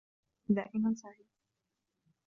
[0.49, 1.27] دائماً سعيد.